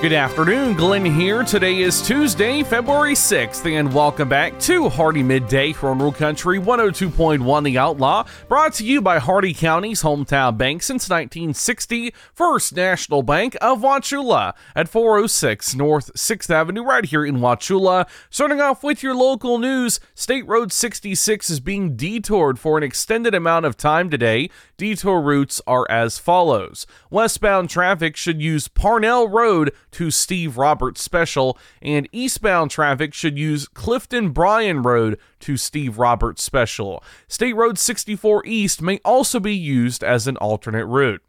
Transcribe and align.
Good 0.00 0.14
afternoon, 0.14 0.76
Glenn 0.76 1.04
here. 1.04 1.44
Today 1.44 1.80
is 1.82 2.00
Tuesday, 2.00 2.62
February 2.62 3.12
6th, 3.12 3.70
and 3.70 3.92
welcome 3.92 4.30
back 4.30 4.58
to 4.60 4.88
Hardee 4.88 5.22
Midday 5.22 5.74
from 5.74 5.98
Rural 5.98 6.10
Country 6.10 6.58
102.1 6.58 7.64
The 7.64 7.76
Outlaw, 7.76 8.26
brought 8.48 8.72
to 8.74 8.84
you 8.84 9.02
by 9.02 9.18
Hardee 9.18 9.52
County's 9.52 10.02
hometown 10.02 10.56
bank 10.56 10.82
since 10.82 11.10
1960, 11.10 12.14
First 12.32 12.74
National 12.74 13.22
Bank 13.22 13.58
of 13.60 13.82
Wauchula 13.82 14.54
at 14.74 14.88
406 14.88 15.74
North 15.74 16.10
6th 16.14 16.48
Avenue, 16.48 16.82
right 16.82 17.04
here 17.04 17.26
in 17.26 17.36
Wauchula. 17.36 18.08
Starting 18.30 18.62
off 18.62 18.82
with 18.82 19.02
your 19.02 19.14
local 19.14 19.58
news, 19.58 20.00
State 20.14 20.48
Road 20.48 20.72
66 20.72 21.50
is 21.50 21.60
being 21.60 21.94
detoured 21.94 22.58
for 22.58 22.78
an 22.78 22.82
extended 22.82 23.34
amount 23.34 23.66
of 23.66 23.76
time 23.76 24.08
today. 24.08 24.48
Detour 24.80 25.20
routes 25.20 25.60
are 25.66 25.86
as 25.90 26.16
follows 26.18 26.86
Westbound 27.10 27.68
traffic 27.68 28.16
should 28.16 28.40
use 28.40 28.66
Parnell 28.66 29.28
Road 29.28 29.74
to 29.90 30.10
Steve 30.10 30.56
Roberts 30.56 31.02
Special, 31.02 31.58
and 31.82 32.08
eastbound 32.12 32.70
traffic 32.70 33.12
should 33.12 33.36
use 33.36 33.68
Clifton 33.68 34.30
Bryan 34.30 34.80
Road 34.80 35.18
to 35.40 35.58
Steve 35.58 35.98
Roberts 35.98 36.42
Special. 36.42 37.04
State 37.28 37.52
Road 37.52 37.78
64 37.78 38.46
East 38.46 38.80
may 38.80 39.00
also 39.04 39.38
be 39.38 39.54
used 39.54 40.02
as 40.02 40.26
an 40.26 40.38
alternate 40.38 40.86
route. 40.86 41.20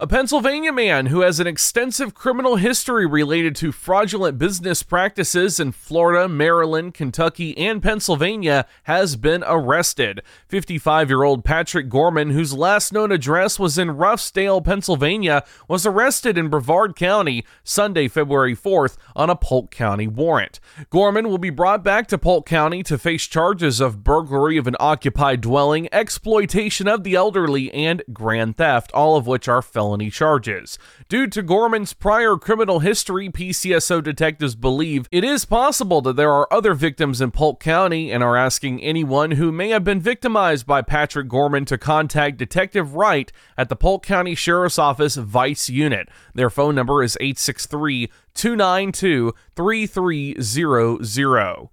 A 0.00 0.06
Pennsylvania 0.06 0.72
man 0.72 1.06
who 1.06 1.20
has 1.20 1.38
an 1.38 1.46
extensive 1.46 2.14
criminal 2.14 2.56
history 2.56 3.06
related 3.06 3.54
to 3.56 3.72
fraudulent 3.72 4.38
business 4.38 4.82
practices 4.82 5.60
in 5.60 5.72
Florida, 5.72 6.28
Maryland, 6.28 6.94
Kentucky, 6.94 7.56
and 7.56 7.82
Pennsylvania 7.82 8.66
has 8.84 9.16
been 9.16 9.44
arrested. 9.46 10.22
55 10.48 11.08
year 11.08 11.22
old 11.22 11.44
Patrick 11.44 11.88
Gorman, 11.88 12.30
whose 12.30 12.52
last 12.54 12.92
known 12.92 13.12
address 13.12 13.58
was 13.58 13.78
in 13.78 13.96
Ruffsdale, 13.96 14.64
Pennsylvania, 14.64 15.44
was 15.68 15.86
arrested 15.86 16.36
in 16.36 16.48
Brevard 16.48 16.96
County 16.96 17.44
Sunday, 17.62 18.08
February 18.08 18.56
4th 18.56 18.96
on 19.14 19.30
a 19.30 19.36
Polk 19.36 19.70
County 19.70 20.06
warrant. 20.06 20.60
Gorman 20.90 21.28
will 21.28 21.38
be 21.38 21.50
brought 21.50 21.84
back 21.84 22.08
to 22.08 22.18
Polk 22.18 22.46
County 22.46 22.82
to 22.84 22.98
face 22.98 23.26
charges 23.26 23.80
of 23.80 24.02
burglary 24.04 24.56
of 24.56 24.66
an 24.66 24.76
occupied 24.80 25.40
dwelling, 25.40 25.88
exploitation 25.92 26.88
of 26.88 27.04
the 27.04 27.14
elderly, 27.14 27.72
and 27.72 28.02
grand 28.12 28.56
theft, 28.56 28.90
all 28.92 29.16
of 29.16 29.26
which 29.26 29.48
are 29.48 29.62
felony 29.72 30.10
charges. 30.10 30.78
Due 31.08 31.26
to 31.28 31.42
Gorman's 31.42 31.94
prior 31.94 32.36
criminal 32.36 32.80
history, 32.80 33.28
PCSO 33.28 34.02
detectives 34.02 34.54
believe 34.54 35.08
it 35.10 35.24
is 35.24 35.44
possible 35.44 36.00
that 36.02 36.16
there 36.16 36.30
are 36.30 36.52
other 36.52 36.74
victims 36.74 37.20
in 37.20 37.30
Polk 37.30 37.60
County 37.60 38.12
and 38.12 38.22
are 38.22 38.36
asking 38.36 38.82
anyone 38.82 39.32
who 39.32 39.50
may 39.50 39.70
have 39.70 39.84
been 39.84 40.00
victimized 40.00 40.66
by 40.66 40.82
Patrick 40.82 41.28
Gorman 41.28 41.64
to 41.64 41.78
contact 41.78 42.36
Detective 42.36 42.94
Wright 42.94 43.32
at 43.56 43.68
the 43.68 43.76
Polk 43.76 44.04
County 44.04 44.34
Sheriff's 44.34 44.78
Office 44.78 45.16
Vice 45.16 45.70
Unit. 45.70 46.08
Their 46.34 46.50
phone 46.50 46.74
number 46.74 47.02
is 47.02 47.16
863 47.20 48.10
292 48.34 49.32
3300. 49.56 51.68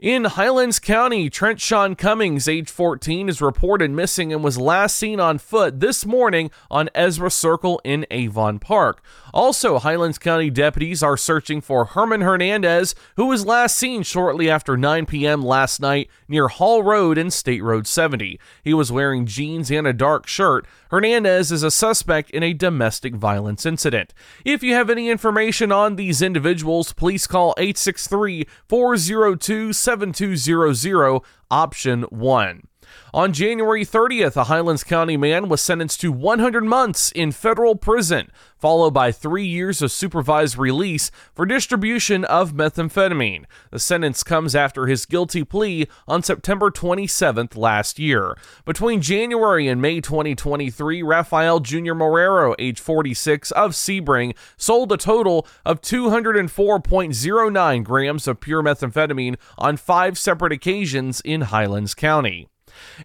In 0.00 0.26
Highlands 0.26 0.78
County, 0.78 1.28
Trent 1.28 1.60
Sean 1.60 1.96
Cummings, 1.96 2.46
age 2.46 2.70
14, 2.70 3.28
is 3.28 3.42
reported 3.42 3.90
missing 3.90 4.32
and 4.32 4.44
was 4.44 4.56
last 4.56 4.96
seen 4.96 5.18
on 5.18 5.38
foot 5.38 5.80
this 5.80 6.06
morning 6.06 6.52
on 6.70 6.88
Ezra 6.94 7.32
Circle 7.32 7.80
in 7.82 8.06
Avon 8.08 8.60
Park. 8.60 9.02
Also, 9.32 9.78
Highlands 9.78 10.18
County 10.18 10.50
deputies 10.50 11.02
are 11.02 11.16
searching 11.16 11.60
for 11.60 11.84
Herman 11.86 12.22
Hernandez, 12.22 12.94
who 13.16 13.26
was 13.26 13.44
last 13.44 13.76
seen 13.76 14.02
shortly 14.02 14.48
after 14.48 14.76
9 14.76 15.06
p.m. 15.06 15.42
last 15.42 15.80
night 15.80 16.08
near 16.28 16.48
Hall 16.48 16.82
Road 16.82 17.18
and 17.18 17.32
State 17.32 17.62
Road 17.62 17.86
70. 17.86 18.38
He 18.62 18.74
was 18.74 18.92
wearing 18.92 19.26
jeans 19.26 19.70
and 19.70 19.86
a 19.86 19.92
dark 19.92 20.26
shirt. 20.26 20.66
Hernandez 20.90 21.52
is 21.52 21.62
a 21.62 21.70
suspect 21.70 22.30
in 22.30 22.42
a 22.42 22.54
domestic 22.54 23.14
violence 23.14 23.66
incident. 23.66 24.14
If 24.44 24.62
you 24.62 24.74
have 24.74 24.90
any 24.90 25.10
information 25.10 25.72
on 25.72 25.96
these 25.96 26.22
individuals, 26.22 26.92
please 26.92 27.26
call 27.26 27.54
863 27.58 28.46
402 28.68 29.72
7200, 29.72 31.20
option 31.50 32.02
1. 32.02 32.67
On 33.14 33.32
January 33.32 33.84
30th, 33.84 34.36
a 34.36 34.44
Highlands 34.44 34.84
County 34.84 35.16
man 35.16 35.48
was 35.48 35.60
sentenced 35.60 36.00
to 36.02 36.12
100 36.12 36.64
months 36.64 37.10
in 37.12 37.32
federal 37.32 37.74
prison, 37.74 38.30
followed 38.58 38.92
by 38.92 39.12
three 39.12 39.46
years 39.46 39.80
of 39.80 39.90
supervised 39.90 40.58
release 40.58 41.10
for 41.34 41.46
distribution 41.46 42.24
of 42.24 42.52
methamphetamine. 42.52 43.44
The 43.70 43.78
sentence 43.78 44.22
comes 44.22 44.54
after 44.54 44.86
his 44.86 45.06
guilty 45.06 45.44
plea 45.44 45.86
on 46.06 46.22
September 46.22 46.70
27th 46.70 47.56
last 47.56 47.98
year. 47.98 48.36
Between 48.64 49.00
January 49.00 49.68
and 49.68 49.80
May 49.80 50.00
2023, 50.00 51.02
Rafael 51.02 51.60
Jr. 51.60 51.94
Morero, 51.94 52.54
age 52.58 52.80
46, 52.80 53.50
of 53.52 53.72
Sebring, 53.72 54.36
sold 54.56 54.92
a 54.92 54.96
total 54.96 55.46
of 55.64 55.80
204.09 55.80 57.84
grams 57.84 58.28
of 58.28 58.40
pure 58.40 58.62
methamphetamine 58.62 59.36
on 59.56 59.76
five 59.76 60.18
separate 60.18 60.52
occasions 60.52 61.20
in 61.22 61.42
Highlands 61.42 61.94
County. 61.94 62.48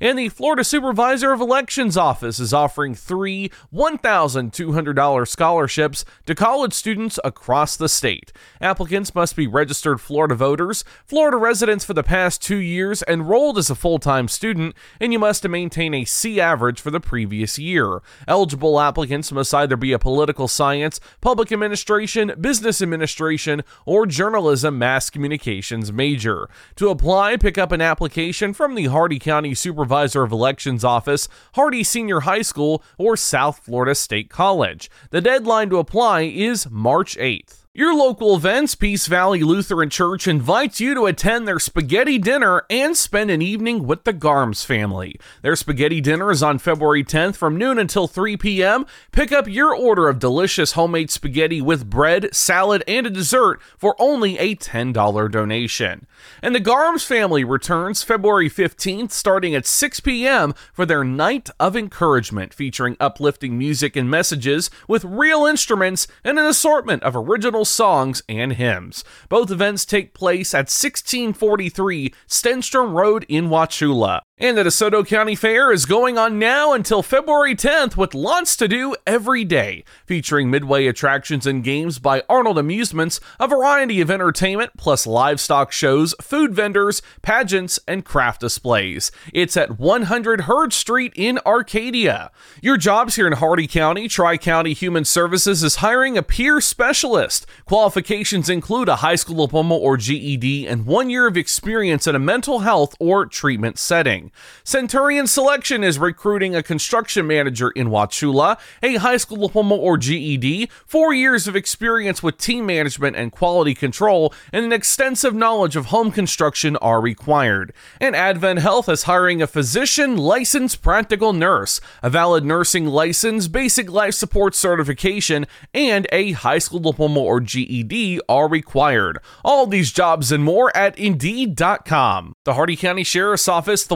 And 0.02 0.18
the 0.18 0.30
Florida 0.30 0.64
Supervisor 0.64 1.32
of 1.32 1.42
Elections 1.42 1.98
Office 1.98 2.40
is 2.40 2.54
offering 2.54 2.96
three 2.96 3.52
$1,200 3.74 5.28
scholarships 5.28 6.06
to 6.26 6.36
college 6.36 6.74
students 6.74 7.20
across 7.24 7.78
the 7.78 7.90
state. 7.90 8.32
Applicants 8.62 9.16
must 9.16 9.36
be 9.36 9.48
registered 9.48 10.02
Florida 10.02 10.36
voters, 10.36 10.84
Florida 11.06 11.38
residents 11.38 11.86
for 11.86 11.94
the 11.94 12.04
past 12.04 12.42
two 12.42 12.58
years, 12.58 13.04
enrolled 13.08 13.58
as 13.58 13.70
a 13.70 13.76
full 13.76 14.00
time 14.00 14.28
student, 14.28 14.76
and 15.00 15.14
you 15.14 15.20
must 15.20 15.48
maintain 15.48 15.94
a 15.94 16.06
C 16.06 16.40
average 16.40 16.80
for 16.80 16.92
the 16.92 17.00
previous 17.00 17.60
year. 17.60 18.02
Eligible 18.28 18.80
applicants 18.80 19.32
must 19.32 19.54
either 19.54 19.78
be 19.78 19.92
a 19.92 20.00
political 20.00 20.48
science, 20.48 21.00
public 21.22 21.52
administration, 21.52 22.34
business 22.40 22.82
administration, 22.82 23.64
or 23.86 24.06
journalism 24.06 24.78
mass 24.78 25.10
communications 25.10 25.92
major. 25.92 26.50
To 26.76 26.90
apply, 26.90 27.38
pick 27.38 27.58
up 27.58 27.72
an 27.72 27.82
application 27.82 28.54
from 28.54 28.76
the 28.76 28.86
Hardee 28.86 29.20
County 29.20 29.54
Supervisor 29.64 30.24
of 30.24 30.34
Elections 30.34 30.84
Office, 30.84 31.30
Hardee 31.56 31.84
Senior 31.84 32.20
High 32.22 32.42
School, 32.42 32.84
or 32.98 33.16
South 33.16 33.60
Florida 33.60 33.96
State 33.96 34.30
College. 34.30 34.92
The 35.12 35.22
deadline 35.22 35.70
to 35.70 35.78
apply 35.78 36.24
is 36.24 36.70
March 36.70 37.16
8th. 37.18 37.64
Your 37.76 37.96
local 37.96 38.36
events, 38.36 38.76
Peace 38.76 39.08
Valley 39.08 39.42
Lutheran 39.42 39.90
Church 39.90 40.28
invites 40.28 40.80
you 40.80 40.94
to 40.94 41.08
attend 41.08 41.48
their 41.48 41.58
spaghetti 41.58 42.20
dinner 42.20 42.62
and 42.70 42.96
spend 42.96 43.32
an 43.32 43.42
evening 43.42 43.88
with 43.88 44.04
the 44.04 44.14
Garms 44.14 44.64
family. 44.64 45.20
Their 45.42 45.56
spaghetti 45.56 46.00
dinner 46.00 46.30
is 46.30 46.44
on 46.44 46.60
February 46.60 47.04
10th 47.04 47.36
from 47.36 47.58
noon 47.58 47.80
until 47.80 48.08
3 48.08 48.38
p.m. 48.38 48.86
Pick 49.12 49.32
up 49.32 49.48
your 49.48 49.76
order 49.76 50.08
of 50.08 50.20
delicious 50.20 50.74
homemade 50.74 51.10
spaghetti 51.10 51.62
with 51.62 51.90
bread, 51.90 52.36
salad, 52.36 52.84
and 52.88 53.08
a 53.08 53.10
dessert 53.10 53.60
for 53.76 53.96
only 53.98 54.38
a 54.38 54.56
$10 54.56 55.32
donation. 55.32 56.06
And 56.42 56.56
the 56.56 56.60
Garms 56.60 57.06
family 57.06 57.44
returns 57.44 58.04
February 58.04 58.50
15th 58.50 59.12
starting 59.12 59.56
at 59.56 59.66
6 59.66 60.00
p.m. 60.02 60.54
for 60.74 60.86
their 60.86 61.04
Night 61.04 61.50
of 61.60 61.76
Encouragement 61.76 62.54
featuring 62.54 62.98
uplifting 63.00 63.58
music 63.58 63.96
and 63.96 64.10
messages 64.10 64.70
with 64.88 65.06
real 65.06 65.46
instruments 65.46 66.08
and 66.24 66.40
an 66.40 66.46
assortment 66.46 67.04
of 67.04 67.16
original 67.16 67.66
songs 67.66 68.22
and 68.28 68.54
hymns. 68.54 69.04
Both 69.30 69.52
events 69.52 69.86
take 69.86 70.14
place 70.14 70.54
at 70.54 70.70
1643 70.70 72.14
Stenstrom 72.28 72.94
Road 72.94 73.26
in 73.28 73.50
Wauchula. 73.50 74.22
And 74.40 74.58
the 74.58 74.64
DeSoto 74.64 75.08
County 75.08 75.36
Fair 75.36 75.72
is 75.72 75.86
going 75.86 76.18
on 76.18 76.40
now 76.40 76.74
until 76.74 77.04
February 77.04 77.56
10th 77.56 77.96
with 77.96 78.16
lots 78.16 78.58
to 78.58 78.68
do 78.68 78.96
every 79.06 79.46
day, 79.46 79.86
featuring 80.08 80.50
midway 80.50 80.88
attractions 80.88 81.46
and 81.46 81.64
games 81.64 82.00
by 82.00 82.24
Arnold 82.28 82.58
Amusements, 82.58 83.22
a 83.40 83.48
variety 83.48 84.02
of 84.02 84.10
entertainment, 84.10 84.72
plus 84.76 85.06
livestock 85.06 85.72
shows, 85.72 86.16
food 86.20 86.52
vendors, 86.52 87.04
pageants, 87.22 87.80
and 87.88 88.06
craft 88.06 88.42
displays. 88.42 89.12
It's 89.34 89.56
at 89.56 89.78
100 89.80 90.42
Hurd 90.42 90.74
Street 90.74 91.14
in 91.16 91.40
Arcadia. 91.46 92.32
Your 92.60 92.78
jobs 92.78 93.16
here 93.16 93.28
in 93.28 93.34
Hardee 93.34 93.68
County, 93.68 94.08
Tri 94.08 94.38
County 94.38 94.74
Human 94.74 95.06
Services 95.06 95.64
is 95.64 95.76
hiring 95.76 96.18
a 96.18 96.24
peer 96.24 96.60
specialist. 96.60 97.46
Qualifications 97.66 98.50
include 98.50 98.90
a 98.90 98.98
high 98.98 99.16
school 99.16 99.46
diploma 99.46 99.76
or 99.76 99.96
GED 99.96 100.68
and 100.68 100.88
one 100.88 101.12
year 101.12 101.28
of 101.28 101.38
experience 101.38 102.08
in 102.08 102.16
a 102.16 102.20
mental 102.20 102.60
health 102.60 102.96
or 103.00 103.28
treatment 103.28 103.78
setting. 103.78 104.23
Centurion 104.64 105.28
Selection 105.28 105.84
is 105.84 106.00
recruiting 106.00 106.56
a 106.56 106.64
construction 106.64 107.28
manager 107.28 107.70
in 107.72 107.90
Wauchula, 107.90 108.60
a 108.82 108.96
high 108.96 109.18
school 109.18 109.48
diploma 109.48 109.76
or 109.76 109.98
GED, 109.98 110.70
four 110.86 111.14
years 111.14 111.48
of 111.48 111.56
experience 111.56 112.22
with 112.22 112.38
team 112.38 112.66
management 112.66 113.16
and 113.16 113.32
quality 113.32 113.74
control, 113.74 114.34
and 114.52 114.66
an 114.66 114.72
extensive 114.72 115.34
knowledge 115.34 115.76
of 115.76 115.88
home 115.88 116.12
construction 116.12 116.76
are 116.78 117.02
required. 117.02 117.74
And 118.00 118.16
Advent 118.16 118.60
Health 118.60 118.90
is 118.90 119.04
hiring 119.04 119.42
a 119.42 119.48
physician 119.48 120.18
licensed 120.18 120.82
practical 120.82 121.34
nurse, 121.34 121.82
a 122.02 122.10
valid 122.10 122.46
nursing 122.46 122.86
license, 122.86 123.48
basic 123.48 123.92
life 123.92 124.14
support 124.14 124.56
certification, 124.56 125.46
and 125.74 126.08
a 126.12 126.32
high 126.34 126.60
school 126.60 126.80
diploma 126.80 127.20
or 127.20 127.40
GED 127.40 128.22
are 128.30 128.48
required. 128.48 129.20
All 129.44 129.68
these 129.68 129.92
jobs 129.92 130.32
and 130.32 130.44
more 130.44 130.76
at 130.76 130.98
Indeed.com. 130.98 132.36
The 132.44 132.54
Hardee 132.54 132.76
County 132.76 133.04
Sheriff's 133.04 133.48
Office, 133.48 133.86
the 133.86 133.96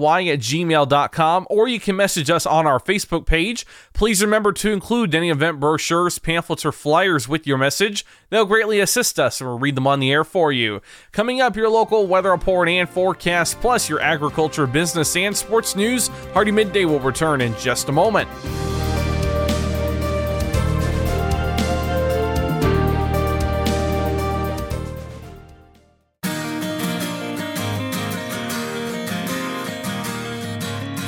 Y 0.01 0.27
at 0.27 0.39
gmail.com, 0.39 1.47
or 1.49 1.67
you 1.67 1.79
can 1.79 1.95
message 1.95 2.29
us 2.29 2.45
on 2.45 2.67
our 2.67 2.79
Facebook 2.79 3.25
page. 3.25 3.65
Please 3.93 4.21
remember 4.21 4.51
to 4.53 4.71
include 4.71 5.15
any 5.15 5.29
event 5.29 5.59
brochures, 5.59 6.19
pamphlets, 6.19 6.65
or 6.65 6.71
flyers 6.71 7.29
with 7.29 7.47
your 7.47 7.57
message. 7.57 8.05
They'll 8.29 8.45
greatly 8.45 8.79
assist 8.79 9.19
us 9.19 9.39
and 9.39 9.49
we'll 9.49 9.59
read 9.59 9.75
them 9.75 9.87
on 9.87 9.99
the 9.99 10.11
air 10.11 10.23
for 10.23 10.51
you. 10.51 10.81
Coming 11.11 11.39
up, 11.39 11.55
your 11.55 11.69
local 11.69 12.07
weather 12.07 12.31
report 12.31 12.67
and 12.67 12.89
forecast, 12.89 13.61
plus 13.61 13.87
your 13.87 14.01
agriculture, 14.01 14.67
business, 14.67 15.15
and 15.15 15.37
sports 15.37 15.75
news. 15.75 16.09
Hardee 16.33 16.51
Midday 16.51 16.85
will 16.85 16.99
return 16.99 17.39
in 17.39 17.55
just 17.57 17.89
a 17.89 17.91
moment. 17.91 18.27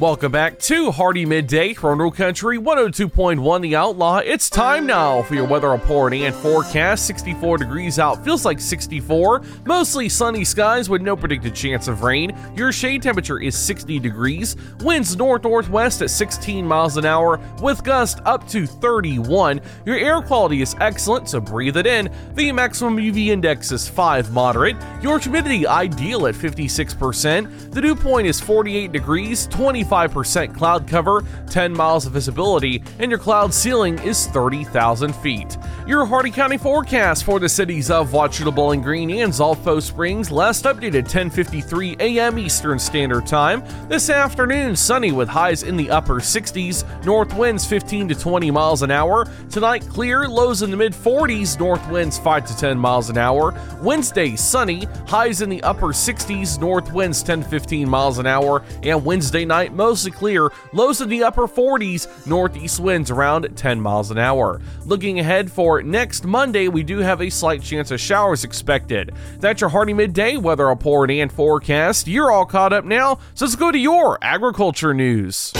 Welcome 0.00 0.30
back 0.30 0.60
to 0.60 0.92
Hardee 0.92 1.26
Midday, 1.26 1.74
Roanoke 1.74 2.14
Country 2.14 2.56
102.1 2.56 3.62
The 3.62 3.74
Outlaw. 3.74 4.18
It's 4.18 4.48
time 4.48 4.86
now 4.86 5.22
for 5.22 5.34
your 5.34 5.44
weather 5.44 5.70
report 5.70 6.14
and 6.14 6.32
forecast. 6.36 7.04
64 7.04 7.58
degrees 7.58 7.98
out, 7.98 8.24
feels 8.24 8.44
like 8.44 8.60
64. 8.60 9.42
Mostly 9.64 10.08
sunny 10.08 10.44
skies 10.44 10.88
with 10.88 11.02
no 11.02 11.16
predicted 11.16 11.52
chance 11.52 11.88
of 11.88 12.04
rain. 12.04 12.30
Your 12.54 12.70
shade 12.70 13.02
temperature 13.02 13.40
is 13.40 13.58
60 13.58 13.98
degrees. 13.98 14.54
Winds 14.82 15.16
north 15.16 15.42
northwest 15.42 16.00
at 16.00 16.10
16 16.10 16.64
miles 16.64 16.96
an 16.96 17.04
hour 17.04 17.40
with 17.60 17.82
gust 17.82 18.20
up 18.24 18.46
to 18.50 18.68
31. 18.68 19.60
Your 19.84 19.96
air 19.96 20.22
quality 20.22 20.62
is 20.62 20.76
excellent, 20.78 21.28
so 21.28 21.40
breathe 21.40 21.76
it 21.76 21.88
in. 21.88 22.08
The 22.34 22.52
maximum 22.52 22.98
UV 22.98 23.30
index 23.30 23.72
is 23.72 23.88
5 23.88 24.32
moderate. 24.32 24.76
Your 25.02 25.18
humidity 25.18 25.66
ideal 25.66 26.28
at 26.28 26.36
56%. 26.36 27.72
The 27.72 27.80
dew 27.80 27.96
point 27.96 28.28
is 28.28 28.40
48 28.40 28.92
degrees, 28.92 29.48
20 29.48 29.87
25% 29.88 30.54
cloud 30.54 30.86
cover, 30.86 31.24
10 31.50 31.72
miles 31.72 32.06
of 32.06 32.12
visibility, 32.12 32.82
and 32.98 33.10
your 33.10 33.18
cloud 33.18 33.52
ceiling 33.54 33.98
is 34.00 34.26
30,000 34.28 35.14
feet. 35.16 35.56
Your 35.86 36.04
Hardee 36.04 36.30
County 36.30 36.58
forecast 36.58 37.24
for 37.24 37.40
the 37.40 37.48
cities 37.48 37.90
of 37.90 38.10
Wauchula, 38.10 38.54
Bowling 38.54 38.82
Green, 38.82 39.10
and 39.10 39.32
Zolfo 39.32 39.80
Springs 39.80 40.30
last 40.30 40.64
updated 40.64 41.08
10:53 41.08 41.98
a.m. 42.00 42.38
Eastern 42.38 42.78
Standard 42.78 43.26
Time. 43.26 43.62
This 43.88 44.10
afternoon, 44.10 44.76
sunny 44.76 45.12
with 45.12 45.28
highs 45.28 45.62
in 45.62 45.76
the 45.76 45.90
upper 45.90 46.16
60s, 46.16 46.84
north 47.06 47.32
winds 47.34 47.64
15 47.64 48.08
to 48.08 48.14
20 48.14 48.50
miles 48.50 48.82
an 48.82 48.90
hour. 48.90 49.26
Tonight, 49.50 49.88
clear, 49.88 50.28
lows 50.28 50.60
in 50.62 50.70
the 50.70 50.76
mid 50.76 50.92
40s, 50.92 51.58
north 51.58 51.88
winds 51.90 52.18
5 52.18 52.46
to 52.46 52.56
10 52.56 52.78
miles 52.78 53.08
an 53.08 53.16
hour. 53.16 53.54
Wednesday, 53.80 54.36
sunny, 54.36 54.84
highs 55.06 55.40
in 55.40 55.48
the 55.48 55.62
upper 55.62 55.88
60s, 55.88 56.60
north 56.60 56.92
winds 56.92 57.22
10 57.22 57.42
to 57.42 57.48
15 57.48 57.88
miles 57.88 58.18
an 58.18 58.26
hour, 58.26 58.62
and 58.82 59.02
Wednesday 59.02 59.46
night 59.46 59.72
mostly 59.78 60.10
clear, 60.10 60.50
lows 60.74 61.00
in 61.00 61.08
the 61.08 61.24
upper 61.24 61.46
40s, 61.48 62.26
northeast 62.26 62.80
winds 62.80 63.10
around 63.10 63.56
10 63.56 63.80
miles 63.80 64.10
an 64.10 64.18
hour. 64.18 64.60
Looking 64.84 65.20
ahead 65.20 65.50
for 65.50 65.82
next 65.82 66.26
Monday, 66.26 66.68
we 66.68 66.82
do 66.82 66.98
have 66.98 67.22
a 67.22 67.30
slight 67.30 67.62
chance 67.62 67.90
of 67.90 68.00
showers 68.00 68.44
expected. 68.44 69.14
That's 69.38 69.62
your 69.62 69.70
Hardee 69.70 69.94
Midday 69.94 70.36
weather 70.36 70.66
report 70.66 71.10
and 71.10 71.32
forecast. 71.32 72.06
You're 72.08 72.30
all 72.30 72.44
caught 72.44 72.74
up 72.74 72.84
now, 72.84 73.20
so 73.32 73.46
let's 73.46 73.56
go 73.56 73.72
to 73.72 73.78
your 73.78 74.18
agriculture 74.20 74.92
news. 74.92 75.54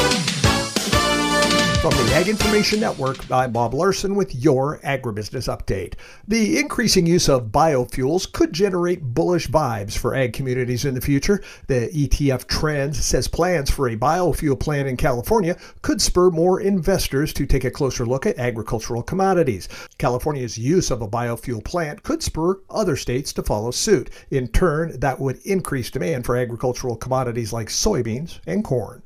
From 1.88 2.07
the 2.07 2.14
Ag 2.16 2.28
Information 2.28 2.80
Network, 2.80 3.30
I'm 3.30 3.50
Bob 3.50 3.73
Larson 3.73 4.14
with 4.14 4.35
your 4.35 4.78
agribusiness 4.80 5.49
update. 5.49 5.95
The 6.26 6.59
increasing 6.59 7.07
use 7.07 7.30
of 7.30 7.47
biofuels 7.47 8.30
could 8.30 8.52
generate 8.52 9.14
bullish 9.14 9.49
vibes 9.49 9.97
for 9.97 10.14
ag 10.14 10.35
communities 10.35 10.85
in 10.85 10.92
the 10.92 11.00
future. 11.00 11.42
The 11.66 11.88
ETF 11.88 12.47
Trends 12.47 13.02
says 13.02 13.26
plans 13.26 13.71
for 13.71 13.88
a 13.88 13.97
biofuel 13.97 14.61
plant 14.61 14.87
in 14.87 14.99
California 14.99 15.57
could 15.80 16.02
spur 16.02 16.28
more 16.28 16.61
investors 16.61 17.33
to 17.33 17.47
take 17.47 17.64
a 17.64 17.71
closer 17.71 18.04
look 18.04 18.26
at 18.26 18.37
agricultural 18.37 19.02
commodities. 19.02 19.66
California's 19.97 20.59
use 20.59 20.90
of 20.90 21.00
a 21.00 21.09
biofuel 21.09 21.64
plant 21.64 22.02
could 22.02 22.23
spur 22.23 22.61
other 22.68 22.97
states 22.97 23.33
to 23.33 23.42
follow 23.42 23.71
suit. 23.71 24.11
In 24.30 24.49
turn, 24.49 25.00
that 25.00 25.18
would 25.18 25.38
increase 25.47 25.90
demand 25.90 26.26
for 26.26 26.37
agricultural 26.37 26.97
commodities 26.97 27.54
like 27.54 27.68
soybeans 27.68 28.40
and 28.47 28.62
corn. 28.62 29.02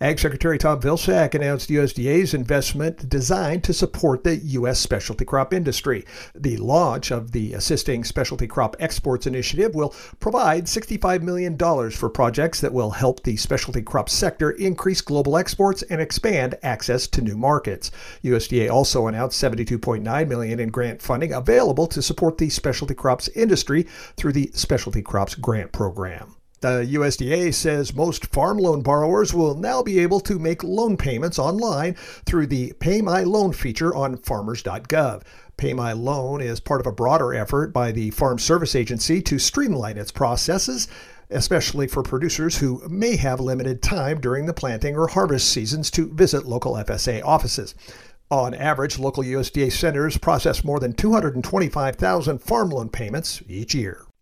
Ag 0.00 0.18
Secretary 0.18 0.58
Tom 0.58 0.80
Vilsack 0.80 1.34
announced 1.34 1.70
USDA's 1.70 2.34
investment 2.34 3.08
designed 3.08 3.64
to 3.64 3.72
support 3.72 4.24
the 4.24 4.36
U.S. 4.36 4.80
specialty 4.80 5.24
crop 5.24 5.54
industry. 5.54 6.04
The 6.34 6.56
launch 6.56 7.10
of 7.10 7.32
the 7.32 7.54
Assisting 7.54 8.04
Specialty 8.04 8.46
Crop 8.46 8.76
Exports 8.80 9.26
Initiative 9.26 9.74
will 9.74 9.94
provide 10.20 10.64
$65 10.64 11.22
million 11.22 11.56
for 11.90 12.10
projects 12.10 12.60
that 12.60 12.72
will 12.72 12.90
help 12.90 13.22
the 13.22 13.36
specialty 13.36 13.82
crop 13.82 14.08
sector 14.08 14.50
increase 14.50 15.00
global 15.00 15.36
exports 15.36 15.82
and 15.84 16.00
expand 16.00 16.56
access 16.62 17.06
to 17.08 17.22
new 17.22 17.36
markets. 17.36 17.90
USDA 18.22 18.70
also 18.70 19.06
announced 19.06 19.42
72.9 19.42 20.28
million 20.28 20.60
in 20.60 20.68
grant 20.70 21.00
funding 21.00 21.32
available 21.32 21.86
to 21.86 22.02
support 22.02 22.38
the 22.38 22.50
specialty 22.50 22.94
crops 22.94 23.28
industry 23.28 23.86
through 24.16 24.32
the 24.32 24.50
Specialty 24.54 25.02
Crops 25.02 25.34
Grant 25.34 25.72
Program. 25.72 26.36
The 26.64 26.88
USDA 26.92 27.52
says 27.52 27.94
most 27.94 28.24
farm 28.32 28.56
loan 28.56 28.80
borrowers 28.80 29.34
will 29.34 29.54
now 29.54 29.82
be 29.82 29.98
able 29.98 30.18
to 30.20 30.38
make 30.38 30.64
loan 30.64 30.96
payments 30.96 31.38
online 31.38 31.92
through 32.24 32.46
the 32.46 32.72
Pay 32.80 33.02
My 33.02 33.22
Loan 33.22 33.52
feature 33.52 33.94
on 33.94 34.16
farmers.gov. 34.16 35.22
Pay 35.58 35.74
My 35.74 35.92
Loan 35.92 36.40
is 36.40 36.60
part 36.60 36.80
of 36.80 36.86
a 36.86 36.92
broader 36.92 37.34
effort 37.34 37.74
by 37.74 37.92
the 37.92 38.08
Farm 38.12 38.38
Service 38.38 38.74
Agency 38.74 39.20
to 39.20 39.38
streamline 39.38 39.98
its 39.98 40.10
processes, 40.10 40.88
especially 41.28 41.86
for 41.86 42.02
producers 42.02 42.56
who 42.56 42.80
may 42.88 43.16
have 43.16 43.40
limited 43.40 43.82
time 43.82 44.18
during 44.18 44.46
the 44.46 44.54
planting 44.54 44.96
or 44.96 45.08
harvest 45.08 45.50
seasons 45.50 45.90
to 45.90 46.14
visit 46.14 46.46
local 46.46 46.76
FSA 46.76 47.22
offices. 47.22 47.74
On 48.30 48.54
average, 48.54 48.98
local 48.98 49.22
USDA 49.22 49.70
centers 49.70 50.16
process 50.16 50.64
more 50.64 50.80
than 50.80 50.94
225,000 50.94 52.38
farm 52.38 52.70
loan 52.70 52.88
payments 52.88 53.42
each 53.46 53.74
year. 53.74 54.06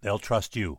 they'll 0.00 0.18
trust 0.18 0.56
you. 0.56 0.78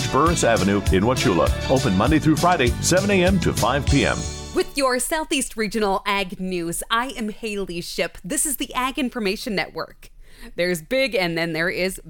Burris 0.07 0.43
Avenue 0.43 0.77
in 0.91 1.03
Wauchula. 1.03 1.49
Open 1.69 1.97
Monday 1.97 2.19
through 2.19 2.37
Friday, 2.37 2.67
7 2.81 3.09
a.m. 3.11 3.39
to 3.41 3.51
5 3.53 3.85
p.m. 3.85 4.17
With 4.53 4.77
your 4.77 4.99
Southeast 4.99 5.55
Regional 5.55 6.01
Ag 6.05 6.39
News, 6.39 6.83
I 6.91 7.07
am 7.09 7.29
Haley 7.29 7.81
Ship. 7.81 8.17
This 8.23 8.45
is 8.45 8.57
the 8.57 8.73
Ag 8.73 8.99
Information 8.99 9.55
Network. 9.55 10.09
There's 10.55 10.81
big 10.81 11.15
and 11.15 11.37
then 11.37 11.53
there 11.53 11.69
is 11.69 12.01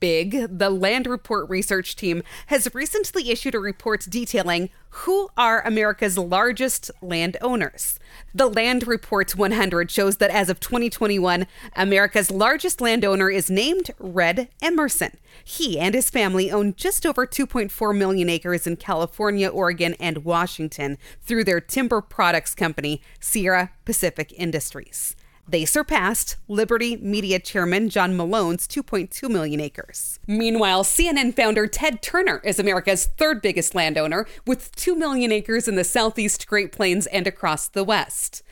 big. 0.00 0.58
The 0.58 0.70
Land 0.70 1.06
Report 1.06 1.48
research 1.48 1.94
team 1.94 2.22
has 2.46 2.74
recently 2.74 3.30
issued 3.30 3.54
a 3.54 3.60
report 3.60 4.06
detailing 4.08 4.70
who 4.90 5.28
are 5.36 5.64
America's 5.64 6.18
largest 6.18 6.90
landowners. 7.00 7.98
The 8.34 8.48
Land 8.48 8.88
Report 8.88 9.36
100 9.36 9.90
shows 9.90 10.16
that 10.16 10.30
as 10.30 10.48
of 10.48 10.58
2021, 10.58 11.46
America's 11.76 12.30
largest 12.30 12.80
landowner 12.80 13.30
is 13.30 13.50
named 13.50 13.90
Red 13.98 14.48
Emerson. 14.60 15.16
He 15.44 15.78
and 15.78 15.94
his 15.94 16.10
family 16.10 16.50
own 16.50 16.74
just 16.74 17.06
over 17.06 17.26
2.4 17.26 17.96
million 17.96 18.28
acres 18.28 18.66
in 18.66 18.76
California, 18.76 19.48
Oregon, 19.48 19.94
and 20.00 20.24
Washington 20.24 20.98
through 21.22 21.44
their 21.44 21.60
timber 21.60 22.00
products 22.00 22.54
company, 22.54 23.00
Sierra 23.20 23.70
Pacific 23.84 24.32
Industries. 24.36 25.14
They 25.50 25.64
surpassed 25.64 26.36
Liberty 26.46 26.96
Media 26.98 27.40
chairman 27.40 27.88
John 27.88 28.16
Malone's 28.16 28.68
2.2 28.68 29.28
million 29.28 29.60
acres. 29.60 30.20
Meanwhile, 30.28 30.84
CNN 30.84 31.34
founder 31.34 31.66
Ted 31.66 32.02
Turner 32.02 32.40
is 32.44 32.60
America's 32.60 33.06
third 33.16 33.42
biggest 33.42 33.74
landowner 33.74 34.28
with 34.46 34.72
2 34.76 34.94
million 34.94 35.32
acres 35.32 35.66
in 35.66 35.74
the 35.74 35.82
southeast 35.82 36.46
Great 36.46 36.70
Plains 36.70 37.08
and 37.08 37.26
across 37.26 37.66
the 37.66 37.82
West. 37.82 38.44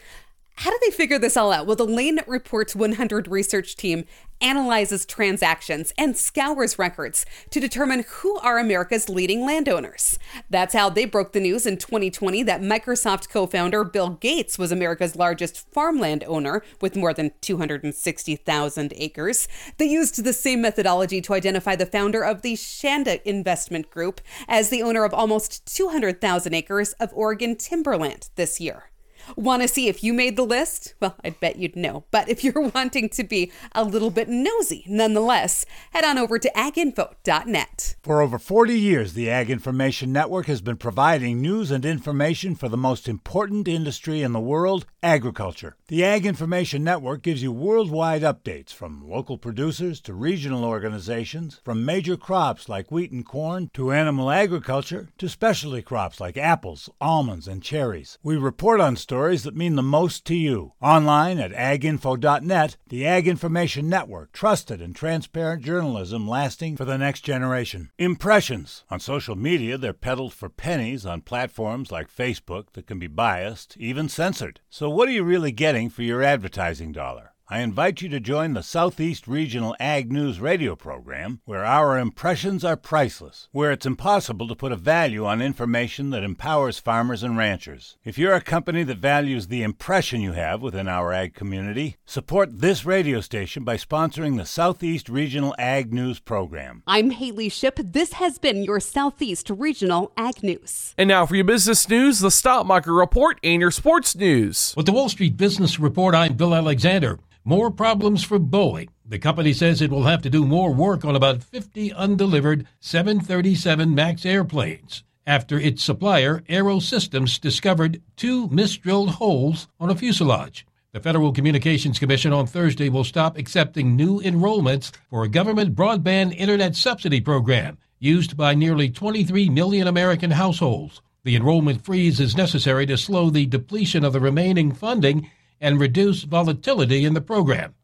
How 0.63 0.73
do 0.73 0.79
they 0.85 0.91
figure 0.91 1.21
this 1.21 1.37
all 1.37 1.53
out? 1.53 1.69
Well, 1.69 1.77
the 1.77 1.85
Land 1.85 2.21
Reports 2.27 2.75
100 2.75 3.29
research 3.29 3.77
team 3.77 4.07
analyzes 4.41 5.07
transactions 5.07 5.95
and 5.97 6.17
scours 6.17 6.81
records 6.81 7.25
to 7.51 7.61
determine 7.61 8.05
who 8.09 8.39
are 8.39 8.59
America's 8.59 9.09
leading 9.09 9.47
landowners. 9.47 10.19
That's 10.51 10.75
how 10.75 10.91
they 10.91 11.05
broke 11.05 11.33
the 11.33 11.39
news 11.39 11.65
in 11.65 11.77
2020 11.77 12.43
that 12.43 12.61
Microsoft 12.61 13.29
co 13.29 13.47
founder 13.47 13.85
Bill 13.85 14.11
Gates 14.11 14.59
was 14.59 14.73
America's 14.73 15.15
largest 15.15 15.65
farmland 15.71 16.25
owner 16.27 16.65
with 16.81 16.97
more 16.97 17.15
than 17.15 17.31
260,000 17.41 18.93
acres. 18.97 19.47
They 19.77 19.87
used 19.87 20.25
the 20.25 20.33
same 20.33 20.61
methodology 20.61 21.21
to 21.21 21.35
identify 21.35 21.77
the 21.77 21.87
founder 21.87 22.25
of 22.25 22.43
the 22.43 22.55
Shanda 22.55 23.23
Investment 23.23 23.91
Group 23.91 24.21
as 24.49 24.71
the 24.71 24.83
owner 24.83 25.05
of 25.05 25.15
almost 25.15 25.73
200,000 25.73 26.53
acres 26.53 26.95
of 26.95 27.13
Oregon 27.15 27.55
timberland 27.55 28.31
this 28.35 28.61
year. 28.61 28.91
Want 29.37 29.63
to 29.63 29.69
see 29.69 29.89
if 29.89 30.03
you 30.03 30.13
made 30.13 30.37
the 30.37 30.45
list? 30.45 30.95
Well, 31.01 31.17
I 31.25 31.31
bet 31.31 31.57
you'd 31.57 31.77
know. 31.77 32.05
But 32.11 32.29
if 32.29 32.43
you're 32.43 32.71
wanting 32.75 33.09
to 33.11 33.25
be 33.25 33.53
a 33.73 33.85
little 33.85 34.11
bit 34.11 34.29
nosy 34.29 34.85
nonetheless, 34.87 35.65
head 35.93 36.05
on 36.05 36.19
over 36.19 36.39
to 36.39 36.51
aginfo.net. 36.55 37.97
For 38.03 38.23
over 38.23 38.39
40 38.39 38.79
years, 38.79 39.15
the 39.15 39.31
Ag 39.31 39.51
Information 39.51 40.13
Network 40.13 40.47
has 40.47 40.61
been 40.61 40.77
providing 40.77 41.41
news 41.41 41.71
and 41.71 41.85
information 41.85 42.55
for 42.55 42.69
the 42.69 42.77
most 42.77 43.09
important 43.09 43.69
industry 43.69 44.23
in 44.23 44.33
the 44.33 44.41
world 44.41 44.87
agriculture. 45.03 45.77
The 45.89 46.05
Ag 46.05 46.27
Information 46.27 46.85
Network 46.85 47.23
gives 47.23 47.43
you 47.43 47.53
worldwide 47.53 48.23
updates 48.23 48.73
from 48.73 49.09
local 49.09 49.39
producers 49.39 50.01
to 50.03 50.13
regional 50.13 50.65
organizations, 50.65 51.61
from 51.65 51.85
major 51.85 52.17
crops 52.17 52.69
like 52.69 52.91
wheat 52.91 53.13
and 53.13 53.25
corn 53.25 53.71
to 53.75 53.93
animal 53.93 54.31
agriculture 54.31 55.09
to 55.19 55.29
specialty 55.29 55.83
crops 55.83 56.21
like 56.21 56.37
apples, 56.37 56.91
almonds, 57.01 57.49
and 57.49 57.63
cherries. 57.63 58.19
We 58.23 58.37
report 58.37 58.81
on 58.81 58.97
stories 58.97 59.45
that 59.45 59.57
mean 59.57 59.77
the 59.77 59.83
most 59.83 60.25
to 60.27 60.35
you. 60.35 60.73
Online 60.83 61.39
at 61.39 61.53
aginfo.net, 61.53 62.77
the 62.89 63.07
Ag 63.07 63.29
Information 63.29 63.89
Network, 63.89 64.33
trusted 64.33 64.81
and 64.83 64.95
transparent 64.95 65.63
journalism 65.65 66.29
lasting 66.29 66.77
for 66.77 66.85
the 66.85 66.99
next 66.99 67.21
generation. 67.21 67.91
Impressions. 67.99 68.85
On 68.91 69.01
social 69.01 69.37
media, 69.37 69.79
they're 69.79 69.93
peddled 69.93 70.33
for 70.33 70.49
pennies 70.49 71.07
on 71.07 71.21
platforms 71.21 71.93
like 71.93 72.15
Facebook 72.15 72.73
that 72.73 72.87
can 72.87 72.99
be 72.99 73.07
biased, 73.07 73.77
even 73.79 74.09
censored. 74.09 74.61
So, 74.69 74.88
what 74.91 75.09
are 75.09 75.13
you 75.13 75.25
really 75.25 75.53
getting 75.53 75.91
for 75.91 76.03
your 76.03 76.23
advertising 76.23 76.93
dollar? 76.93 77.33
I 77.51 77.61
invite 77.61 78.03
you 78.03 78.11
to 78.11 78.21
join 78.21 78.53
the 78.53 78.63
Southeast 78.63 79.27
Regional 79.27 79.75
Ag 79.81 80.13
News 80.13 80.39
radio 80.39 80.77
program, 80.77 81.41
where 81.47 81.65
our 81.65 81.99
impressions 81.99 82.63
are 82.63 82.77
priceless, 82.77 83.49
where 83.53 83.73
it's 83.73 83.87
impossible 83.87 84.47
to 84.49 84.55
put 84.55 84.71
a 84.71 84.77
value 84.77 85.25
on 85.25 85.41
information 85.41 86.11
that 86.11 86.23
empowers 86.23 86.79
farmers 86.79 87.23
and 87.23 87.39
ranchers. 87.39 87.97
If 88.05 88.19
you're 88.19 88.35
a 88.35 88.43
company 88.43 88.83
that 88.83 88.99
values 88.99 89.47
the 89.47 89.63
impression 89.63 90.21
you 90.21 90.33
have 90.33 90.61
within 90.61 90.89
our 90.89 91.11
ag 91.11 91.33
community, 91.33 91.97
support 92.05 92.61
this 92.61 92.85
radio 92.85 93.23
station 93.23 93.65
by 93.65 93.79
sponsoring 93.79 94.37
the 94.37 94.45
Southeast 94.45 95.09
Regional 95.09 95.55
Ag 95.59 95.91
News 95.91 96.21
program. 96.21 96.83
I'm 96.87 97.09
Haley 97.09 97.49
Ship. 97.49 97.81
This 97.83 98.13
has 98.13 98.39
been 98.39 98.63
your 98.63 98.79
Southeast 98.79 99.49
Regional 99.49 100.13
Ag 100.19 100.43
News. 100.43 100.93
And 100.99 101.09
now 101.09 101.25
for 101.25 101.35
your 101.35 101.47
business 101.47 101.89
news, 101.89 102.19
the 102.19 102.31
stock 102.31 102.67
market 102.67 102.93
report 102.93 103.41
and 103.43 103.59
your 103.59 103.71
sports 103.71 104.15
news. 104.15 104.75
With 104.77 104.85
the 104.85 104.93
Wall 104.93 105.09
Street 105.09 105.39
Business 105.39 105.81
Report, 105.81 106.15
I'm 106.15 106.35
Bill 106.35 106.55
Alexander. 106.55 107.19
More 107.49 107.71
problems 107.71 108.23
for 108.23 108.39
Boeing. 108.39 108.91
The 109.07 109.19
company 109.19 109.55
says 109.55 109.81
it 109.81 109.91
will 109.91 110.03
have 110.03 110.21
to 110.21 110.29
do 110.29 110.45
more 110.45 110.71
work 110.71 111.03
on 111.03 111.17
about 111.17 111.43
50 111.43 111.95
undelivered 111.95 112.67
737 112.81 113.95
MAX 113.95 114.27
airplanes 114.27 115.03
after 115.27 115.59
its 115.59 115.83
supplier, 115.83 116.45
Aero 116.51 116.79
Systems, 116.79 117.39
discovered 117.39 118.03
two 118.17 118.49
misdrilled 118.49 119.13
holes 119.13 119.67
on 119.81 119.89
a 119.89 119.95
fuselage. 119.95 120.67
The 120.93 121.01
Federal 121.01 121.33
Communications 121.33 121.99
Commission 121.99 122.35
on 122.35 122.47
Thursday 122.47 122.91
will 122.91 123.03
stop 123.03 123.39
accepting 123.39 123.97
new 123.97 124.21
enrollments 124.21 124.93
for 125.09 125.25
a 125.25 125.29
government 125.31 125.75
broadband 125.75 126.37
internet 126.37 126.77
subsidy 126.77 127.23
program 127.23 127.79
used 127.99 128.37
by 128.37 128.55
nearly 128.55 128.91
23 128.91 129.49
million 129.49 129.87
American 129.89 130.33
households. 130.33 131.01
The 131.25 131.35
enrollment 131.35 131.83
freeze 131.83 132.21
is 132.21 132.37
necessary 132.37 132.85
to 132.85 132.99
slow 132.99 133.31
the 133.31 133.47
depletion 133.47 134.05
of 134.05 134.13
the 134.13 134.21
remaining 134.21 134.71
funding 134.71 135.31
and 135.61 135.81
reduce 135.81 136.23
volatility 136.23 137.05
in 137.05 137.15
the 137.15 137.21
program. 137.21 137.75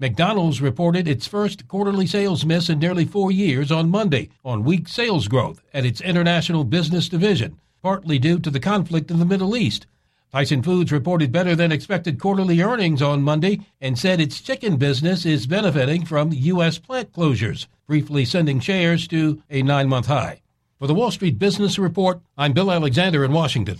McDonald's 0.00 0.60
reported 0.60 1.06
its 1.06 1.26
first 1.26 1.68
quarterly 1.68 2.06
sales 2.06 2.44
miss 2.44 2.68
in 2.68 2.78
nearly 2.78 3.04
four 3.04 3.30
years 3.30 3.70
on 3.70 3.90
Monday 3.90 4.28
on 4.44 4.64
weak 4.64 4.88
sales 4.88 5.28
growth 5.28 5.62
at 5.72 5.86
its 5.86 6.00
international 6.00 6.64
business 6.64 7.08
division, 7.08 7.58
partly 7.80 8.18
due 8.18 8.38
to 8.40 8.50
the 8.50 8.60
conflict 8.60 9.10
in 9.10 9.18
the 9.18 9.24
Middle 9.24 9.56
East. 9.56 9.86
Tyson 10.32 10.64
Foods 10.64 10.90
reported 10.90 11.30
better 11.30 11.54
than 11.54 11.70
expected 11.70 12.18
quarterly 12.18 12.60
earnings 12.60 13.00
on 13.00 13.22
Monday 13.22 13.60
and 13.80 13.96
said 13.96 14.20
its 14.20 14.40
chicken 14.40 14.76
business 14.76 15.24
is 15.24 15.46
benefiting 15.46 16.04
from 16.04 16.32
U.S. 16.32 16.76
plant 16.76 17.12
closures, 17.12 17.68
briefly 17.86 18.24
sending 18.24 18.58
shares 18.58 19.06
to 19.06 19.40
a 19.48 19.62
nine 19.62 19.88
month 19.88 20.06
high. 20.06 20.40
For 20.80 20.88
the 20.88 20.94
Wall 20.94 21.12
Street 21.12 21.38
Business 21.38 21.78
Report, 21.78 22.20
I'm 22.36 22.52
Bill 22.52 22.72
Alexander 22.72 23.24
in 23.24 23.30
Washington. 23.30 23.78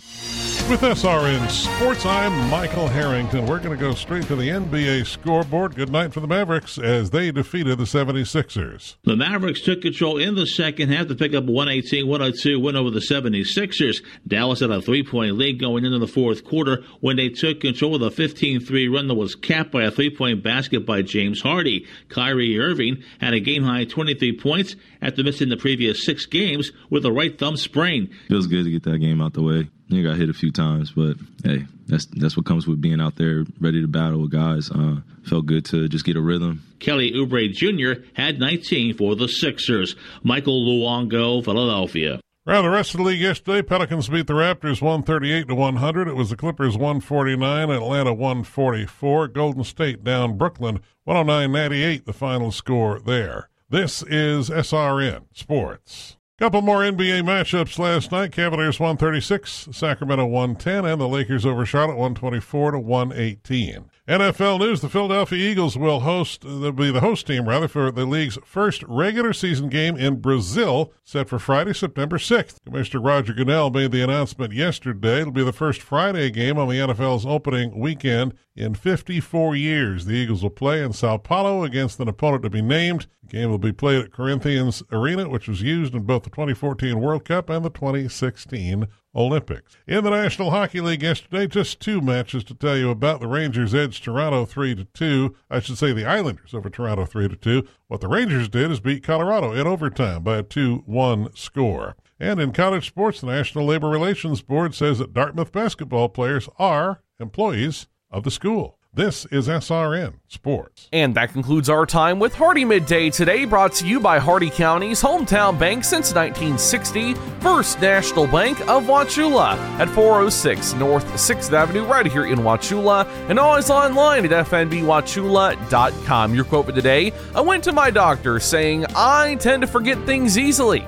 With 0.67 0.81
SRN 0.81 1.47
Sports, 1.51 2.07
I'm 2.07 2.49
Michael 2.49 2.87
Harrington. 2.87 3.45
We're 3.45 3.59
going 3.59 3.77
to 3.77 3.81
go 3.81 3.93
straight 3.93 4.23
to 4.25 4.35
the 4.35 4.49
NBA 4.49 5.05
scoreboard. 5.05 5.75
Good 5.75 5.91
night 5.91 6.11
for 6.11 6.21
the 6.21 6.27
Mavericks 6.27 6.79
as 6.79 7.11
they 7.11 7.31
defeated 7.31 7.77
the 7.77 7.83
76ers. 7.83 8.95
The 9.03 9.15
Mavericks 9.15 9.61
took 9.61 9.81
control 9.83 10.17
in 10.17 10.33
the 10.33 10.47
second 10.47 10.89
half 10.89 11.07
to 11.09 11.15
pick 11.15 11.35
up 11.35 11.47
a 11.47 11.51
118 11.51 12.07
102 12.07 12.59
win 12.59 12.75
over 12.75 12.89
the 12.89 12.99
76ers. 12.99 14.03
Dallas 14.27 14.59
had 14.61 14.71
a 14.71 14.81
three 14.81 15.03
point 15.03 15.35
lead 15.37 15.59
going 15.59 15.85
into 15.85 15.99
the 15.99 16.07
fourth 16.07 16.43
quarter 16.43 16.83
when 16.99 17.15
they 17.15 17.29
took 17.29 17.59
control 17.59 17.93
of 17.93 18.01
the 18.01 18.09
15 18.09 18.59
3 18.59 18.87
run 18.87 19.07
that 19.07 19.13
was 19.13 19.35
capped 19.35 19.71
by 19.71 19.83
a 19.83 19.91
three 19.91 20.09
point 20.09 20.41
basket 20.41 20.83
by 20.83 21.03
Jaden 21.03 21.39
Hardy. 21.39 21.85
Kyrie 22.09 22.59
Irving 22.59 23.03
had 23.21 23.35
a 23.35 23.39
game 23.39 23.61
high 23.63 23.85
23 23.85 24.39
points 24.39 24.75
after 24.99 25.23
missing 25.23 25.49
the 25.49 25.57
previous 25.57 26.03
six 26.03 26.25
games 26.25 26.71
with 26.89 27.05
a 27.05 27.11
right 27.11 27.37
thumb 27.37 27.55
sprain. 27.55 28.09
Feels 28.29 28.47
good 28.47 28.63
to 28.63 28.71
get 28.71 28.81
that 28.83 28.97
game 28.97 29.21
out 29.21 29.33
the 29.33 29.43
way. 29.43 29.69
You 29.87 30.03
got 30.03 30.17
hit 30.17 30.29
a 30.29 30.33
few 30.33 30.51
times, 30.51 30.91
but 30.91 31.17
hey, 31.43 31.65
that's 31.87 32.05
that's 32.07 32.35
what 32.35 32.45
comes 32.45 32.65
with 32.67 32.81
being 32.81 32.99
out 32.99 33.15
there 33.17 33.45
ready 33.59 33.81
to 33.81 33.87
battle 33.87 34.21
with 34.21 34.31
guys. 34.31 34.71
Uh, 34.71 35.01
felt 35.23 35.45
good 35.45 35.65
to 35.65 35.87
just 35.87 36.05
get 36.05 36.15
a 36.15 36.21
rhythm. 36.21 36.63
Kelly 36.79 37.11
Oubre 37.11 37.51
Jr. 37.51 38.01
had 38.13 38.39
19 38.39 38.97
for 38.97 39.15
the 39.15 39.27
Sixers. 39.27 39.95
Michael 40.23 40.65
Luongo, 40.65 41.43
Philadelphia. 41.43 42.19
Around 42.47 42.65
the 42.65 42.69
rest 42.69 42.93
of 42.93 42.99
the 42.99 43.03
league 43.05 43.21
yesterday, 43.21 43.63
Pelicans 43.63 44.07
beat 44.07 44.27
the 44.27 44.33
Raptors 44.33 44.79
138 44.79 45.47
to 45.47 45.55
100. 45.55 46.07
It 46.07 46.15
was 46.15 46.29
the 46.29 46.35
Clippers 46.35 46.77
149, 46.77 47.71
Atlanta 47.71 48.13
144. 48.13 49.27
Golden 49.29 49.63
State 49.63 50.03
down 50.03 50.37
Brooklyn 50.37 50.79
109-98 51.07 52.05
the 52.05 52.13
final 52.13 52.51
score 52.51 52.99
there. 52.99 53.49
This 53.67 54.03
is 54.03 54.51
SRN 54.51 55.23
Sports. 55.33 56.17
Couple 56.37 56.61
more 56.61 56.79
NBA 56.79 57.21
matchups 57.23 57.79
last 57.79 58.11
night. 58.11 58.33
Cavaliers 58.33 58.77
136, 58.77 59.69
Sacramento 59.71 60.25
110, 60.25 60.83
and 60.83 60.99
the 60.99 61.07
Lakers 61.07 61.45
over 61.45 61.65
Charlotte 61.65 61.95
124 61.95 62.71
to 62.71 62.79
118. 62.79 63.89
NFL 64.07 64.59
news: 64.59 64.81
The 64.81 64.89
Philadelphia 64.89 65.49
Eagles 65.49 65.79
will 65.79 66.01
host, 66.01 66.41
they'll 66.41 66.71
be 66.71 66.91
the 66.91 66.99
host 66.99 67.25
team 67.25 67.49
rather 67.49 67.67
for 67.67 67.89
the 67.89 68.05
league's 68.05 68.37
first 68.45 68.83
regular 68.83 69.33
season 69.33 69.67
game 69.67 69.97
in 69.97 70.21
Brazil, 70.21 70.93
set 71.03 71.27
for 71.27 71.39
Friday, 71.39 71.73
September 71.73 72.19
6th. 72.19 72.63
Commissioner 72.65 73.01
Roger 73.01 73.33
Goodell 73.33 73.71
made 73.71 73.91
the 73.91 74.03
announcement 74.03 74.53
yesterday. 74.53 75.21
It'll 75.21 75.31
be 75.31 75.43
the 75.43 75.51
first 75.51 75.81
Friday 75.81 76.29
game 76.29 76.59
on 76.59 76.69
the 76.69 76.75
NFL's 76.75 77.25
opening 77.25 77.79
weekend 77.79 78.35
in 78.55 78.75
54 78.75 79.55
years. 79.55 80.05
The 80.05 80.13
Eagles 80.13 80.43
will 80.43 80.51
play 80.51 80.83
in 80.83 80.93
Sao 80.93 81.17
Paulo 81.17 81.63
against 81.63 81.99
an 81.99 82.07
opponent 82.07 82.43
to 82.43 82.51
be 82.51 82.61
named. 82.61 83.07
The 83.23 83.29
game 83.29 83.49
will 83.49 83.57
be 83.57 83.73
played 83.73 84.05
at 84.05 84.13
Corinthians 84.13 84.83
Arena, 84.91 85.27
which 85.27 85.47
was 85.47 85.63
used 85.63 85.95
in 85.95 86.03
both 86.03 86.21
the 86.21 86.29
2014 86.29 87.01
World 87.01 87.25
Cup 87.25 87.49
and 87.49 87.65
the 87.65 87.71
2016 87.71 88.87
Olympics. 89.15 89.77
In 89.87 90.03
the 90.03 90.09
National 90.09 90.51
Hockey 90.51 90.81
League 90.81 91.03
yesterday, 91.03 91.47
just 91.47 91.79
two 91.79 92.01
matches 92.01 92.43
to 92.45 92.53
tell 92.53 92.77
you 92.77 92.89
about. 92.89 93.21
The 93.21 93.27
Rangers 93.27 93.73
edged 93.73 94.03
Toronto 94.03 94.45
3 94.45 94.75
to 94.75 94.85
2. 94.85 95.35
I 95.49 95.59
should 95.59 95.77
say 95.77 95.93
the 95.93 96.05
Islanders 96.05 96.53
over 96.53 96.69
Toronto 96.69 97.05
3 97.05 97.29
to 97.29 97.35
2. 97.35 97.67
What 97.87 98.01
the 98.01 98.07
Rangers 98.07 98.49
did 98.49 98.71
is 98.71 98.79
beat 98.79 99.03
Colorado 99.03 99.53
in 99.53 99.65
overtime 99.65 100.23
by 100.23 100.37
a 100.37 100.43
2-1 100.43 101.37
score. 101.37 101.95
And 102.19 102.39
in 102.39 102.51
college 102.51 102.87
sports, 102.87 103.21
the 103.21 103.27
National 103.27 103.65
Labor 103.65 103.89
Relations 103.89 104.41
Board 104.41 104.73
says 104.73 104.99
that 104.99 105.13
Dartmouth 105.13 105.51
basketball 105.51 106.09
players 106.09 106.47
are 106.57 107.01
employees 107.19 107.87
of 108.09 108.23
the 108.23 108.31
school. 108.31 108.77
This 108.95 109.25
is 109.25 109.49
SRN 109.49 110.13
Sports. 110.29 110.87
And 110.93 111.13
that 111.15 111.33
concludes 111.33 111.67
our 111.67 111.85
time 111.85 112.17
with 112.17 112.33
Hardee 112.33 112.63
Midday 112.63 113.09
today, 113.09 113.43
brought 113.43 113.73
to 113.73 113.85
you 113.85 113.99
by 113.99 114.19
Hardee 114.19 114.49
County's 114.49 115.01
hometown 115.01 115.59
bank 115.59 115.83
since 115.83 116.13
1960, 116.13 117.13
First 117.41 117.81
National 117.81 118.25
Bank 118.25 118.57
of 118.69 118.83
Wauchula 118.83 119.57
at 119.79 119.89
406 119.89 120.75
North 120.75 121.05
6th 121.07 121.51
Avenue, 121.51 121.83
right 121.83 122.05
here 122.05 122.25
in 122.25 122.39
Wauchula, 122.39 123.05
and 123.27 123.37
always 123.37 123.69
online 123.69 124.23
at 124.23 124.31
fnbwauchula.com. 124.47 126.33
Your 126.33 126.45
quote 126.45 126.67
for 126.67 126.71
today 126.71 127.11
I 127.35 127.41
went 127.41 127.65
to 127.65 127.73
my 127.73 127.91
doctor 127.91 128.39
saying, 128.39 128.85
I 128.95 129.35
tend 129.41 129.59
to 129.63 129.67
forget 129.67 130.01
things 130.05 130.37
easily 130.37 130.87